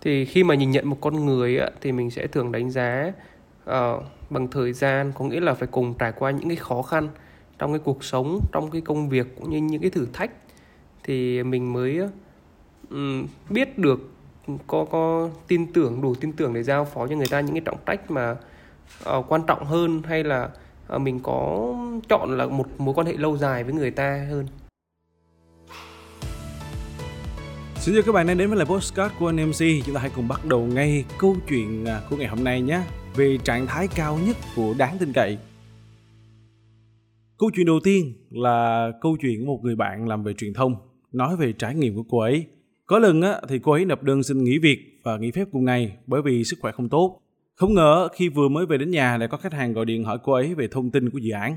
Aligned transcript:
thì 0.00 0.24
khi 0.24 0.44
mà 0.44 0.54
nhìn 0.54 0.70
nhận 0.70 0.88
một 0.88 0.98
con 1.00 1.26
người 1.26 1.58
á, 1.58 1.70
thì 1.80 1.92
mình 1.92 2.10
sẽ 2.10 2.26
thường 2.26 2.52
đánh 2.52 2.70
giá 2.70 3.12
uh, 3.70 4.02
bằng 4.30 4.48
thời 4.50 4.72
gian 4.72 5.12
có 5.14 5.24
nghĩa 5.24 5.40
là 5.40 5.54
phải 5.54 5.68
cùng 5.70 5.94
trải 5.94 6.12
qua 6.12 6.30
những 6.30 6.48
cái 6.48 6.56
khó 6.56 6.82
khăn 6.82 7.08
trong 7.58 7.72
cái 7.72 7.80
cuộc 7.84 8.04
sống 8.04 8.40
trong 8.52 8.70
cái 8.70 8.80
công 8.80 9.08
việc 9.08 9.26
cũng 9.36 9.50
như 9.50 9.58
những 9.58 9.80
cái 9.80 9.90
thử 9.90 10.06
thách 10.12 10.30
thì 11.04 11.42
mình 11.42 11.72
mới 11.72 12.00
um, 12.90 13.26
biết 13.50 13.78
được 13.78 14.10
có 14.66 14.84
có 14.90 15.28
tin 15.48 15.72
tưởng 15.72 16.02
đủ 16.02 16.14
tin 16.14 16.32
tưởng 16.32 16.54
để 16.54 16.62
giao 16.62 16.84
phó 16.84 17.06
cho 17.06 17.16
người 17.16 17.26
ta 17.30 17.40
những 17.40 17.54
cái 17.54 17.62
trọng 17.64 17.78
trách 17.86 18.10
mà 18.10 18.36
uh, 19.10 19.24
quan 19.28 19.42
trọng 19.46 19.64
hơn 19.64 20.02
hay 20.02 20.24
là 20.24 20.48
uh, 20.94 21.00
mình 21.00 21.20
có 21.22 21.74
chọn 22.08 22.38
là 22.38 22.46
một 22.46 22.80
mối 22.80 22.94
quan 22.94 23.06
hệ 23.06 23.12
lâu 23.12 23.36
dài 23.36 23.64
với 23.64 23.74
người 23.74 23.90
ta 23.90 24.26
hơn. 24.30 24.46
Xin 27.80 27.94
chào 27.94 28.02
các 28.06 28.12
bạn 28.12 28.26
đang 28.26 28.38
đến 28.38 28.48
với 28.48 28.58
lại 28.58 28.66
postcard 28.66 29.14
của 29.18 29.26
anh 29.26 29.36
MC 29.36 29.58
Chúng 29.86 29.94
ta 29.94 30.00
hãy 30.00 30.10
cùng 30.16 30.28
bắt 30.28 30.44
đầu 30.44 30.66
ngay 30.66 31.04
câu 31.18 31.36
chuyện 31.48 31.84
à, 31.84 32.00
của 32.10 32.16
ngày 32.16 32.26
hôm 32.26 32.44
nay 32.44 32.60
nhé. 32.60 32.80
Về 33.16 33.38
trạng 33.44 33.66
thái 33.66 33.88
cao 33.88 34.18
nhất 34.26 34.36
của 34.56 34.74
đáng 34.78 34.96
tin 34.98 35.12
cậy. 35.12 35.38
Câu 37.38 37.50
chuyện 37.56 37.66
đầu 37.66 37.80
tiên 37.84 38.12
là 38.30 38.90
câu 39.00 39.16
chuyện 39.20 39.40
của 39.40 39.46
một 39.46 39.60
người 39.62 39.76
bạn 39.76 40.08
làm 40.08 40.24
về 40.24 40.32
truyền 40.32 40.54
thông 40.54 40.74
Nói 41.12 41.36
về 41.36 41.52
trải 41.52 41.74
nghiệm 41.74 41.96
của 41.96 42.04
cô 42.08 42.18
ấy. 42.18 42.46
Có 42.86 42.98
lần 42.98 43.22
á, 43.22 43.40
thì 43.48 43.58
cô 43.58 43.72
ấy 43.72 43.84
nộp 43.84 44.02
đơn 44.02 44.22
xin 44.22 44.44
nghỉ 44.44 44.58
việc 44.58 44.78
và 45.02 45.16
nghỉ 45.16 45.30
phép 45.30 45.48
cùng 45.52 45.64
ngày 45.64 45.96
bởi 46.06 46.22
vì 46.22 46.44
sức 46.44 46.58
khỏe 46.60 46.72
không 46.72 46.88
tốt. 46.88 47.20
Không 47.54 47.74
ngờ 47.74 48.08
khi 48.14 48.28
vừa 48.28 48.48
mới 48.48 48.66
về 48.66 48.78
đến 48.78 48.90
nhà 48.90 49.16
lại 49.16 49.28
có 49.28 49.36
khách 49.36 49.52
hàng 49.52 49.72
gọi 49.72 49.84
điện 49.84 50.04
hỏi 50.04 50.18
cô 50.24 50.32
ấy 50.32 50.54
về 50.54 50.68
thông 50.70 50.90
tin 50.90 51.10
của 51.10 51.18
dự 51.18 51.30
án. 51.30 51.56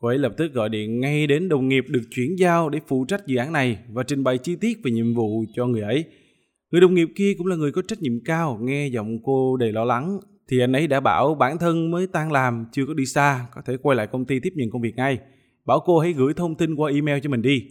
Cô 0.00 0.08
ấy 0.08 0.18
lập 0.18 0.32
tức 0.36 0.52
gọi 0.52 0.68
điện 0.68 1.00
ngay 1.00 1.26
đến 1.26 1.48
đồng 1.48 1.68
nghiệp 1.68 1.84
được 1.88 2.02
chuyển 2.10 2.38
giao 2.38 2.68
để 2.68 2.80
phụ 2.86 3.04
trách 3.08 3.26
dự 3.26 3.36
án 3.36 3.52
này 3.52 3.78
và 3.92 4.02
trình 4.02 4.24
bày 4.24 4.38
chi 4.38 4.56
tiết 4.56 4.78
về 4.84 4.90
nhiệm 4.90 5.14
vụ 5.14 5.44
cho 5.54 5.66
người 5.66 5.82
ấy. 5.82 6.04
Người 6.70 6.80
đồng 6.80 6.94
nghiệp 6.94 7.08
kia 7.16 7.34
cũng 7.38 7.46
là 7.46 7.56
người 7.56 7.72
có 7.72 7.82
trách 7.88 8.02
nhiệm 8.02 8.24
cao, 8.24 8.58
nghe 8.62 8.88
giọng 8.88 9.18
cô 9.24 9.56
đầy 9.56 9.72
lo 9.72 9.84
lắng, 9.84 10.18
thì 10.48 10.60
anh 10.60 10.72
ấy 10.72 10.86
đã 10.86 11.00
bảo 11.00 11.34
bản 11.34 11.58
thân 11.58 11.90
mới 11.90 12.06
tan 12.06 12.32
làm, 12.32 12.66
chưa 12.72 12.86
có 12.86 12.94
đi 12.94 13.06
xa, 13.06 13.46
có 13.54 13.62
thể 13.66 13.76
quay 13.82 13.96
lại 13.96 14.06
công 14.06 14.24
ty 14.24 14.40
tiếp 14.40 14.52
nhận 14.54 14.70
công 14.70 14.82
việc 14.82 14.96
ngay. 14.96 15.18
Bảo 15.66 15.80
cô 15.84 15.98
hãy 15.98 16.12
gửi 16.12 16.34
thông 16.34 16.54
tin 16.54 16.74
qua 16.74 16.90
email 16.90 17.18
cho 17.22 17.30
mình 17.30 17.42
đi. 17.42 17.62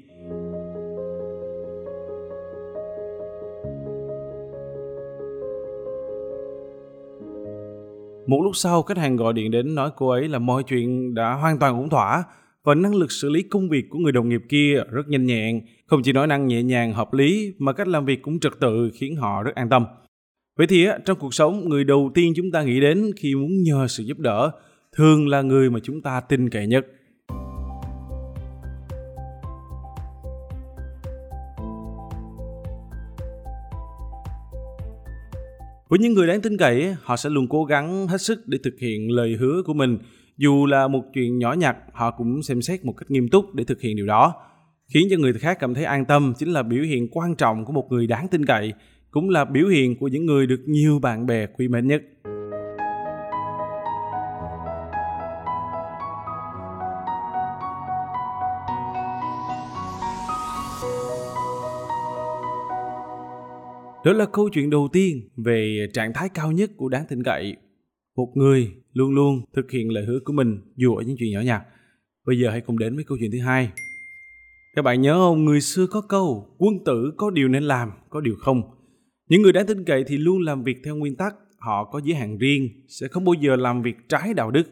Một 8.28 8.42
lúc 8.44 8.56
sau, 8.56 8.82
khách 8.82 8.98
hàng 8.98 9.16
gọi 9.16 9.34
điện 9.34 9.52
đến 9.52 9.76
nói 9.76 9.92
cô 9.96 10.10
ấy 10.10 10.28
là 10.28 10.40
mọi 10.40 10.64
chuyện 10.64 11.14
đã 11.14 11.34
hoàn 11.34 11.60
toàn 11.60 11.80
ổn 11.80 11.90
thỏa 11.90 12.24
và 12.64 12.76
năng 12.76 12.96
lực 12.96 13.12
xử 13.12 13.30
lý 13.30 13.44
công 13.44 13.70
việc 13.70 13.86
của 13.90 14.00
người 14.00 14.12
đồng 14.12 14.30
nghiệp 14.30 14.42
kia 14.50 14.84
rất 14.92 15.08
nhanh 15.08 15.26
nhẹn, 15.26 15.62
không 15.86 16.02
chỉ 16.04 16.14
nói 16.14 16.28
năng 16.28 16.48
nhẹ 16.48 16.64
nhàng 16.64 16.94
hợp 16.94 17.14
lý 17.14 17.54
mà 17.58 17.74
cách 17.74 17.88
làm 17.88 18.06
việc 18.06 18.22
cũng 18.22 18.40
trật 18.40 18.60
tự 18.60 18.92
khiến 18.94 19.16
họ 19.16 19.44
rất 19.44 19.56
an 19.56 19.70
tâm. 19.70 19.86
Vậy 20.58 20.68
thì 20.68 20.88
trong 21.06 21.18
cuộc 21.20 21.34
sống, 21.34 21.70
người 21.70 21.84
đầu 21.84 22.12
tiên 22.14 22.34
chúng 22.36 22.52
ta 22.52 22.64
nghĩ 22.64 22.80
đến 22.80 23.12
khi 23.18 23.36
muốn 23.36 23.64
nhờ 23.64 23.88
sự 23.90 24.04
giúp 24.04 24.20
đỡ 24.20 24.52
thường 24.96 25.28
là 25.28 25.42
người 25.42 25.70
mà 25.70 25.80
chúng 25.84 26.02
ta 26.02 26.20
tin 26.20 26.50
cậy 26.50 26.68
nhất. 26.68 26.86
Với 35.96 36.00
những 36.00 36.14
người 36.14 36.28
đáng 36.28 36.42
tin 36.42 36.58
cậy, 36.58 36.96
họ 37.02 37.18
sẽ 37.18 37.30
luôn 37.30 37.48
cố 37.50 37.66
gắng 37.66 38.08
hết 38.08 38.22
sức 38.22 38.48
để 38.48 38.58
thực 38.64 38.80
hiện 38.80 39.12
lời 39.12 39.36
hứa 39.40 39.62
của 39.66 39.74
mình. 39.74 39.98
Dù 40.38 40.66
là 40.66 40.88
một 40.88 41.04
chuyện 41.14 41.38
nhỏ 41.38 41.54
nhặt, 41.54 41.78
họ 41.94 42.12
cũng 42.12 42.44
xem 42.44 42.62
xét 42.62 42.86
một 42.86 42.94
cách 42.98 43.12
nghiêm 43.12 43.30
túc 43.30 43.56
để 43.56 43.64
thực 43.64 43.82
hiện 43.82 43.96
điều 43.96 44.06
đó. 44.06 44.34
Khiến 44.94 45.08
cho 45.12 45.18
người 45.18 45.34
khác 45.34 45.58
cảm 45.60 45.74
thấy 45.74 45.84
an 45.84 46.06
tâm 46.06 46.34
chính 46.38 46.50
là 46.50 46.64
biểu 46.64 46.84
hiện 46.84 47.08
quan 47.12 47.36
trọng 47.36 47.66
của 47.66 47.74
một 47.74 47.88
người 47.90 48.08
đáng 48.08 48.28
tin 48.28 48.46
cậy, 48.46 48.74
cũng 49.12 49.30
là 49.30 49.46
biểu 49.46 49.68
hiện 49.68 49.96
của 50.00 50.08
những 50.08 50.26
người 50.26 50.48
được 50.48 50.60
nhiều 50.66 51.00
bạn 51.00 51.26
bè 51.26 51.46
quý 51.46 51.68
mến 51.68 51.88
nhất. 51.88 52.02
Đó 64.06 64.14
là 64.14 64.26
câu 64.26 64.50
chuyện 64.50 64.70
đầu 64.70 64.90
tiên 64.94 65.30
về 65.38 65.88
trạng 65.94 66.14
thái 66.14 66.30
cao 66.30 66.52
nhất 66.52 66.72
của 66.78 66.90
đáng 66.90 67.06
tin 67.10 67.24
cậy. 67.24 67.56
Một 68.16 68.32
người 68.36 68.72
luôn 68.94 69.16
luôn 69.16 69.42
thực 69.56 69.72
hiện 69.72 69.92
lời 69.92 70.06
hứa 70.06 70.20
của 70.26 70.34
mình 70.34 70.62
dù 70.76 70.96
ở 70.96 71.04
những 71.04 71.18
chuyện 71.20 71.32
nhỏ 71.32 71.42
nhặt. 71.42 71.62
Bây 72.26 72.40
giờ 72.40 72.50
hãy 72.50 72.62
cùng 72.62 72.80
đến 72.80 72.96
với 72.96 73.04
câu 73.04 73.18
chuyện 73.22 73.32
thứ 73.32 73.40
hai. 73.40 73.70
Các 74.76 74.82
bạn 74.82 75.02
nhớ 75.02 75.14
không, 75.14 75.46
người 75.46 75.62
xưa 75.62 75.88
có 75.88 76.02
câu 76.02 76.56
quân 76.58 76.74
tử 76.86 77.14
có 77.18 77.30
điều 77.30 77.48
nên 77.48 77.64
làm, 77.64 77.92
có 78.10 78.22
điều 78.22 78.36
không. 78.40 78.62
Những 79.30 79.42
người 79.42 79.54
đáng 79.54 79.68
tin 79.68 79.84
cậy 79.84 80.04
thì 80.08 80.18
luôn 80.18 80.42
làm 80.42 80.64
việc 80.64 80.78
theo 80.86 80.96
nguyên 80.96 81.16
tắc, 81.16 81.36
họ 81.60 81.90
có 81.92 82.02
giới 82.04 82.16
hạn 82.16 82.38
riêng, 82.38 82.70
sẽ 82.88 83.08
không 83.08 83.26
bao 83.26 83.34
giờ 83.34 83.56
làm 83.56 83.82
việc 83.82 83.96
trái 84.10 84.34
đạo 84.34 84.52
đức. 84.52 84.68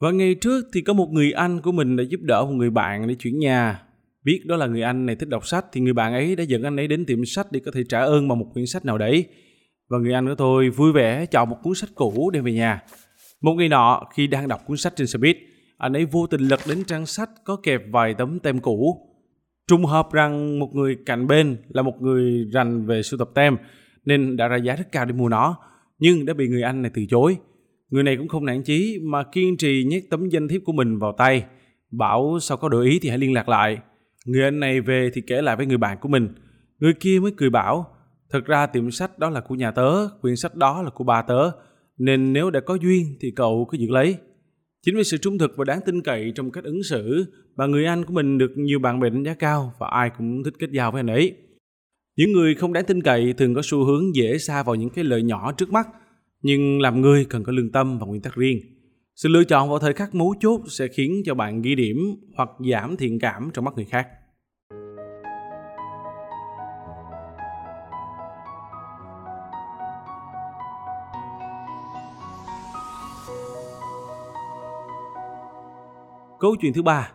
Và 0.00 0.10
ngày 0.10 0.34
trước 0.34 0.64
thì 0.72 0.80
có 0.80 0.92
một 0.92 1.08
người 1.12 1.32
anh 1.32 1.60
của 1.60 1.72
mình 1.72 1.96
đã 1.96 2.04
giúp 2.08 2.20
đỡ 2.22 2.44
một 2.44 2.54
người 2.54 2.70
bạn 2.70 3.08
để 3.08 3.14
chuyển 3.14 3.38
nhà 3.38 3.83
biết 4.24 4.40
đó 4.46 4.56
là 4.56 4.66
người 4.66 4.82
anh 4.82 5.06
này 5.06 5.16
thích 5.16 5.28
đọc 5.28 5.46
sách 5.46 5.66
thì 5.72 5.80
người 5.80 5.92
bạn 5.92 6.12
ấy 6.12 6.36
đã 6.36 6.44
dẫn 6.44 6.62
anh 6.62 6.76
ấy 6.76 6.88
đến 6.88 7.06
tiệm 7.06 7.24
sách 7.24 7.46
để 7.50 7.60
có 7.64 7.70
thể 7.74 7.84
trả 7.88 8.00
ơn 8.00 8.28
bằng 8.28 8.38
một 8.38 8.46
quyển 8.52 8.66
sách 8.66 8.84
nào 8.84 8.98
đấy. 8.98 9.24
Và 9.88 9.98
người 9.98 10.12
anh 10.12 10.26
của 10.26 10.34
tôi 10.34 10.70
vui 10.70 10.92
vẻ 10.92 11.26
chọn 11.26 11.50
một 11.50 11.56
cuốn 11.62 11.74
sách 11.74 11.90
cũ 11.94 12.30
đem 12.30 12.44
về 12.44 12.52
nhà. 12.52 12.82
Một 13.40 13.54
ngày 13.54 13.68
nọ, 13.68 14.02
khi 14.14 14.26
đang 14.26 14.48
đọc 14.48 14.60
cuốn 14.66 14.76
sách 14.76 14.92
trên 14.96 15.06
xe 15.06 15.18
buýt, 15.18 15.36
anh 15.78 15.92
ấy 15.92 16.04
vô 16.04 16.26
tình 16.26 16.40
lật 16.40 16.60
đến 16.68 16.84
trang 16.84 17.06
sách 17.06 17.30
có 17.44 17.56
kẹp 17.56 17.82
vài 17.90 18.14
tấm 18.14 18.38
tem 18.38 18.60
cũ. 18.60 19.08
Trùng 19.68 19.84
hợp 19.84 20.12
rằng 20.12 20.58
một 20.58 20.74
người 20.74 20.96
cạnh 21.06 21.26
bên 21.26 21.56
là 21.68 21.82
một 21.82 21.94
người 22.00 22.44
rành 22.52 22.86
về 22.86 23.02
sưu 23.02 23.18
tập 23.18 23.30
tem, 23.34 23.56
nên 24.04 24.36
đã 24.36 24.48
ra 24.48 24.56
giá 24.56 24.76
rất 24.76 24.92
cao 24.92 25.04
để 25.04 25.12
mua 25.12 25.28
nó, 25.28 25.56
nhưng 25.98 26.26
đã 26.26 26.34
bị 26.34 26.48
người 26.48 26.62
anh 26.62 26.82
này 26.82 26.90
từ 26.94 27.02
chối. 27.08 27.36
Người 27.90 28.02
này 28.02 28.16
cũng 28.16 28.28
không 28.28 28.44
nản 28.44 28.62
chí 28.62 28.98
mà 29.02 29.22
kiên 29.22 29.56
trì 29.56 29.84
nhét 29.84 30.02
tấm 30.10 30.28
danh 30.28 30.48
thiếp 30.48 30.60
của 30.64 30.72
mình 30.72 30.98
vào 30.98 31.14
tay, 31.18 31.44
bảo 31.90 32.38
sau 32.40 32.56
có 32.56 32.68
đổi 32.68 32.86
ý 32.86 32.98
thì 33.02 33.08
hãy 33.08 33.18
liên 33.18 33.32
lạc 33.32 33.48
lại. 33.48 33.78
Người 34.24 34.42
anh 34.42 34.60
này 34.60 34.80
về 34.80 35.10
thì 35.14 35.20
kể 35.20 35.42
lại 35.42 35.56
với 35.56 35.66
người 35.66 35.76
bạn 35.76 35.98
của 36.00 36.08
mình. 36.08 36.28
Người 36.78 36.94
kia 37.00 37.20
mới 37.22 37.32
cười 37.36 37.50
bảo, 37.50 37.86
thật 38.30 38.44
ra 38.44 38.66
tiệm 38.66 38.90
sách 38.90 39.18
đó 39.18 39.30
là 39.30 39.40
của 39.40 39.54
nhà 39.54 39.70
tớ, 39.70 40.08
quyển 40.22 40.36
sách 40.36 40.54
đó 40.54 40.82
là 40.82 40.90
của 40.90 41.04
bà 41.04 41.22
tớ, 41.22 41.50
nên 41.98 42.32
nếu 42.32 42.50
đã 42.50 42.60
có 42.60 42.74
duyên 42.74 43.16
thì 43.20 43.30
cậu 43.30 43.68
cứ 43.70 43.78
giữ 43.78 43.86
lấy. 43.90 44.16
Chính 44.82 44.96
vì 44.96 45.04
sự 45.04 45.16
trung 45.16 45.38
thực 45.38 45.56
và 45.56 45.64
đáng 45.64 45.80
tin 45.86 46.02
cậy 46.02 46.32
trong 46.34 46.50
cách 46.50 46.64
ứng 46.64 46.82
xử 46.82 47.24
mà 47.56 47.66
người 47.66 47.86
anh 47.86 48.04
của 48.04 48.12
mình 48.12 48.38
được 48.38 48.52
nhiều 48.56 48.78
bạn 48.78 49.00
bè 49.00 49.10
đánh 49.10 49.22
giá 49.22 49.34
cao 49.34 49.72
và 49.78 49.88
ai 49.88 50.10
cũng 50.18 50.44
thích 50.44 50.54
kết 50.58 50.70
giao 50.70 50.92
với 50.92 51.00
anh 51.00 51.06
ấy. 51.06 51.36
Những 52.16 52.32
người 52.32 52.54
không 52.54 52.72
đáng 52.72 52.84
tin 52.84 53.02
cậy 53.02 53.32
thường 53.32 53.54
có 53.54 53.60
xu 53.64 53.84
hướng 53.84 54.14
dễ 54.14 54.38
xa 54.38 54.62
vào 54.62 54.74
những 54.74 54.90
cái 54.90 55.04
lợi 55.04 55.22
nhỏ 55.22 55.52
trước 55.52 55.72
mắt, 55.72 55.88
nhưng 56.42 56.80
làm 56.80 57.00
người 57.00 57.24
cần 57.24 57.44
có 57.44 57.52
lương 57.52 57.72
tâm 57.72 57.98
và 57.98 58.06
nguyên 58.06 58.22
tắc 58.22 58.34
riêng. 58.34 58.60
Sự 59.16 59.28
lựa 59.28 59.44
chọn 59.44 59.68
vào 59.68 59.78
thời 59.78 59.92
khắc 59.92 60.14
mấu 60.14 60.34
chốt 60.40 60.60
sẽ 60.68 60.88
khiến 60.88 61.22
cho 61.24 61.34
bạn 61.34 61.62
ghi 61.62 61.74
điểm 61.74 62.16
hoặc 62.36 62.48
giảm 62.70 62.96
thiện 62.96 63.18
cảm 63.18 63.50
trong 63.54 63.64
mắt 63.64 63.74
người 63.76 63.84
khác. 63.84 64.08
Câu 76.40 76.56
chuyện 76.60 76.72
thứ 76.72 76.82
ba 76.82 77.12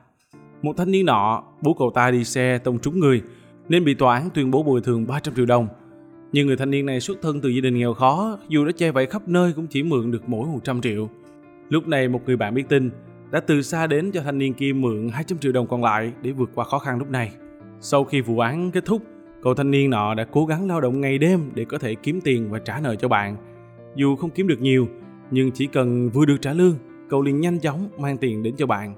Một 0.62 0.74
thanh 0.78 0.92
niên 0.92 1.06
nọ, 1.06 1.44
bố 1.62 1.74
cậu 1.74 1.92
ta 1.96 2.12
đi 2.12 2.24
xe 2.24 2.58
tông 2.58 2.80
trúng 2.80 3.00
người 3.00 3.22
nên 3.70 3.86
bị 3.86 3.94
tòa 3.94 4.16
án 4.16 4.30
tuyên 4.34 4.52
bố 4.52 4.64
bồi 4.64 4.82
thường 4.82 5.08
300 5.08 5.36
triệu 5.36 5.46
đồng. 5.46 5.68
Nhưng 6.32 6.48
người 6.48 6.58
thanh 6.58 6.72
niên 6.72 6.86
này 6.86 7.00
xuất 7.00 7.18
thân 7.22 7.42
từ 7.42 7.50
gia 7.50 7.62
đình 7.62 7.78
nghèo 7.78 7.94
khó, 7.94 8.38
dù 8.50 8.66
đã 8.66 8.72
che 8.72 8.92
vẫy 8.92 9.06
khắp 9.06 9.28
nơi 9.28 9.54
cũng 9.54 9.68
chỉ 9.68 9.84
mượn 9.84 10.12
được 10.12 10.30
mỗi 10.30 10.48
100 10.48 10.82
triệu. 10.82 11.10
Lúc 11.70 11.88
này 11.88 12.08
một 12.08 12.22
người 12.26 12.38
bạn 12.38 12.54
biết 12.54 12.70
tin 12.70 12.90
đã 13.32 13.40
từ 13.40 13.62
xa 13.62 13.88
đến 13.88 14.12
cho 14.12 14.22
thanh 14.22 14.38
niên 14.38 14.54
kia 14.54 14.74
mượn 14.74 15.10
200 15.10 15.38
triệu 15.38 15.52
đồng 15.52 15.68
còn 15.68 15.84
lại 15.84 16.14
để 16.22 16.32
vượt 16.32 16.50
qua 16.56 16.66
khó 16.66 16.80
khăn 16.80 17.00
lúc 17.00 17.10
này. 17.10 17.32
Sau 17.80 18.04
khi 18.04 18.22
vụ 18.22 18.40
án 18.40 18.72
kết 18.72 18.86
thúc, 18.86 19.02
cậu 19.42 19.54
thanh 19.54 19.72
niên 19.72 19.90
nọ 19.90 20.14
đã 20.14 20.26
cố 20.32 20.46
gắng 20.46 20.68
lao 20.68 20.82
động 20.82 21.02
ngày 21.02 21.18
đêm 21.18 21.52
để 21.56 21.66
có 21.66 21.78
thể 21.78 21.96
kiếm 21.96 22.22
tiền 22.24 22.50
và 22.50 22.60
trả 22.60 22.80
nợ 22.80 22.96
cho 22.96 23.08
bạn. 23.08 23.38
Dù 23.96 24.16
không 24.16 24.30
kiếm 24.30 24.48
được 24.48 24.62
nhiều, 24.62 24.88
nhưng 25.32 25.52
chỉ 25.52 25.68
cần 25.68 26.10
vừa 26.10 26.26
được 26.26 26.38
trả 26.42 26.54
lương, 26.54 26.76
cậu 27.10 27.22
liền 27.22 27.40
nhanh 27.40 27.60
chóng 27.60 27.90
mang 28.00 28.18
tiền 28.18 28.44
đến 28.44 28.56
cho 28.58 28.66
bạn. 28.66 28.96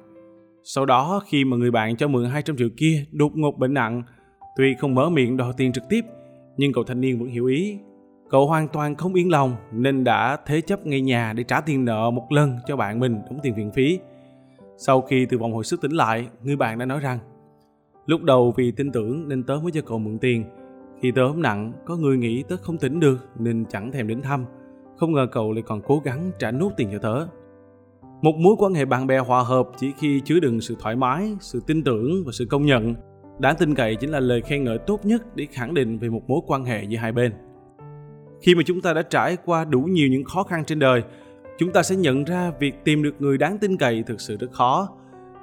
Sau 0.64 0.86
đó 0.86 1.24
khi 1.28 1.46
mà 1.46 1.58
người 1.58 1.72
bạn 1.72 1.96
cho 1.96 2.08
mượn 2.08 2.26
200 2.26 2.58
triệu 2.58 2.70
kia 2.78 3.06
đột 3.12 3.32
ngột 3.36 3.58
bệnh 3.58 3.74
nặng, 3.74 4.04
tuy 4.58 4.76
không 4.80 4.96
mở 4.96 5.10
miệng 5.10 5.38
đòi 5.38 5.54
tiền 5.58 5.72
trực 5.72 5.84
tiếp, 5.90 6.02
nhưng 6.58 6.74
cậu 6.74 6.84
thanh 6.84 7.02
niên 7.02 7.20
vẫn 7.20 7.30
hiểu 7.30 7.46
ý 7.46 7.80
Cậu 8.32 8.48
hoàn 8.48 8.68
toàn 8.68 8.96
không 8.96 9.14
yên 9.14 9.32
lòng 9.32 9.56
nên 9.72 10.04
đã 10.04 10.38
thế 10.46 10.62
chấp 10.62 10.86
ngay 10.86 11.02
nhà 11.02 11.34
để 11.34 11.44
trả 11.44 11.62
tiền 11.62 11.86
nợ 11.86 12.12
một 12.12 12.32
lần 12.32 12.58
cho 12.68 12.76
bạn 12.76 13.00
mình 13.00 13.22
đóng 13.26 13.40
tiền 13.44 13.56
viện 13.56 13.72
phí. 13.72 14.00
Sau 14.78 15.02
khi 15.02 15.26
từ 15.26 15.38
vòng 15.38 15.54
hồi 15.54 15.64
sức 15.64 15.82
tỉnh 15.82 15.92
lại, 15.92 16.28
người 16.44 16.56
bạn 16.56 16.80
đã 16.80 16.86
nói 16.86 17.00
rằng 17.00 17.20
Lúc 18.06 18.24
đầu 18.24 18.54
vì 18.58 18.72
tin 18.72 18.92
tưởng 18.92 19.30
nên 19.30 19.44
tớ 19.44 19.60
mới 19.64 19.72
cho 19.72 19.82
cậu 19.86 20.00
mượn 20.00 20.18
tiền. 20.18 20.44
Khi 21.02 21.12
tớ 21.12 21.22
ốm 21.22 21.42
nặng, 21.42 21.74
có 21.86 21.96
người 21.96 22.18
nghĩ 22.18 22.44
tớ 22.50 22.56
không 22.62 22.78
tỉnh 22.78 23.00
được 23.00 23.18
nên 23.40 23.66
chẳng 23.70 23.92
thèm 23.92 24.08
đến 24.08 24.22
thăm. 24.22 24.46
Không 24.98 25.14
ngờ 25.14 25.28
cậu 25.32 25.52
lại 25.52 25.64
còn 25.68 25.82
cố 25.82 26.02
gắng 26.04 26.32
trả 26.40 26.52
nốt 26.52 26.72
tiền 26.78 26.90
cho 26.92 27.00
tớ. 27.00 27.26
Một 28.22 28.36
mối 28.36 28.56
quan 28.58 28.74
hệ 28.74 28.86
bạn 28.86 29.08
bè 29.08 29.18
hòa 29.18 29.44
hợp 29.44 29.70
chỉ 29.78 29.92
khi 29.98 30.22
chứa 30.26 30.40
đựng 30.40 30.62
sự 30.62 30.76
thoải 30.80 30.96
mái, 30.96 31.36
sự 31.40 31.62
tin 31.68 31.84
tưởng 31.84 32.24
và 32.26 32.32
sự 32.32 32.46
công 32.50 32.66
nhận. 32.66 32.94
Đáng 33.40 33.56
tin 33.60 33.76
cậy 33.76 33.96
chính 33.96 34.10
là 34.10 34.20
lời 34.20 34.42
khen 34.42 34.64
ngợi 34.64 34.78
tốt 34.78 35.06
nhất 35.06 35.36
để 35.36 35.48
khẳng 35.52 35.74
định 35.74 36.00
về 36.00 36.10
một 36.10 36.22
mối 36.28 36.40
quan 36.48 36.64
hệ 36.64 36.84
giữa 36.84 36.98
hai 36.98 37.12
bên 37.12 37.32
khi 38.42 38.56
mà 38.56 38.62
chúng 38.66 38.82
ta 38.82 38.94
đã 38.94 39.02
trải 39.02 39.38
qua 39.46 39.66
đủ 39.66 39.82
nhiều 39.82 40.08
những 40.08 40.24
khó 40.24 40.44
khăn 40.44 40.66
trên 40.66 40.80
đời, 40.80 41.04
chúng 41.58 41.72
ta 41.72 41.84
sẽ 41.84 41.96
nhận 41.96 42.24
ra 42.24 42.52
việc 42.60 42.74
tìm 42.84 43.04
được 43.04 43.16
người 43.20 43.38
đáng 43.38 43.58
tin 43.58 43.78
cậy 43.78 44.04
thực 44.04 44.22
sự 44.22 44.38
rất 44.38 44.52
khó. 44.52 44.90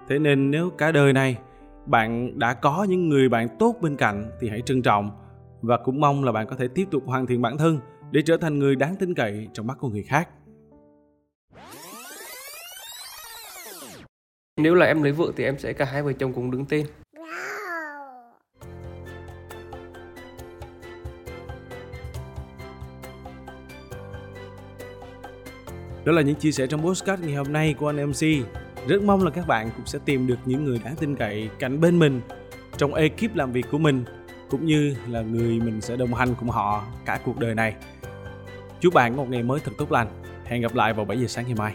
Thế 0.08 0.18
nên 0.18 0.50
nếu 0.50 0.70
cả 0.70 0.92
đời 0.92 1.12
này 1.12 1.38
bạn 1.86 2.38
đã 2.38 2.54
có 2.54 2.86
những 2.88 3.08
người 3.08 3.28
bạn 3.28 3.48
tốt 3.58 3.76
bên 3.80 3.96
cạnh 3.96 4.30
thì 4.40 4.48
hãy 4.48 4.60
trân 4.60 4.82
trọng 4.82 5.10
và 5.62 5.76
cũng 5.76 6.00
mong 6.00 6.24
là 6.24 6.32
bạn 6.32 6.46
có 6.46 6.56
thể 6.56 6.68
tiếp 6.68 6.84
tục 6.90 7.02
hoàn 7.06 7.26
thiện 7.26 7.42
bản 7.42 7.58
thân 7.58 7.78
để 8.10 8.22
trở 8.22 8.36
thành 8.36 8.58
người 8.58 8.76
đáng 8.76 8.96
tin 8.96 9.14
cậy 9.14 9.48
trong 9.52 9.66
mắt 9.66 9.78
của 9.80 9.88
người 9.88 10.02
khác. 10.02 10.28
Nếu 14.56 14.74
là 14.74 14.86
em 14.86 15.02
lấy 15.02 15.12
vợ 15.12 15.32
thì 15.36 15.44
em 15.44 15.58
sẽ 15.58 15.72
cả 15.72 15.84
hai 15.84 16.02
vợ 16.02 16.12
chồng 16.12 16.32
cùng 16.32 16.50
đứng 16.50 16.64
tên. 16.66 16.86
Đó 26.08 26.14
là 26.14 26.22
những 26.22 26.34
chia 26.34 26.52
sẻ 26.52 26.66
trong 26.66 26.82
postcard 26.82 27.22
ngày 27.22 27.34
hôm 27.34 27.52
nay 27.52 27.74
của 27.78 27.88
anh 27.88 28.10
MC. 28.10 28.26
Rất 28.88 29.02
mong 29.02 29.24
là 29.24 29.30
các 29.30 29.46
bạn 29.46 29.70
cũng 29.76 29.86
sẽ 29.86 29.98
tìm 30.04 30.26
được 30.26 30.38
những 30.44 30.64
người 30.64 30.80
đáng 30.84 30.96
tin 30.96 31.16
cậy 31.16 31.50
cạnh 31.58 31.80
bên 31.80 31.98
mình, 31.98 32.20
trong 32.76 32.94
ekip 32.94 33.34
làm 33.36 33.52
việc 33.52 33.66
của 33.70 33.78
mình, 33.78 34.04
cũng 34.50 34.66
như 34.66 34.94
là 35.08 35.20
người 35.20 35.60
mình 35.60 35.80
sẽ 35.80 35.96
đồng 35.96 36.14
hành 36.14 36.34
cùng 36.34 36.48
họ 36.48 36.84
cả 37.04 37.20
cuộc 37.24 37.38
đời 37.38 37.54
này. 37.54 37.74
Chúc 38.80 38.94
bạn 38.94 39.16
một 39.16 39.30
ngày 39.30 39.42
mới 39.42 39.60
thật 39.60 39.72
tốt 39.78 39.92
lành. 39.92 40.08
Hẹn 40.44 40.62
gặp 40.62 40.74
lại 40.74 40.92
vào 40.92 41.04
7 41.04 41.20
giờ 41.20 41.26
sáng 41.26 41.44
ngày 41.44 41.54
mai. 41.54 41.74